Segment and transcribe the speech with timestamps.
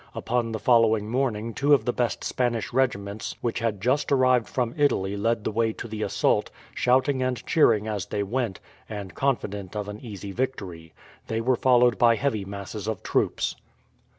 [0.15, 4.73] Upon the following morning two of the best Spanish regiments which had just arrived from
[4.75, 8.59] Italy led the way to the assault, shouting and cheering as they went,
[8.89, 10.91] and confident of an easy victory.
[11.27, 13.55] They were followed by heavy masses of troops.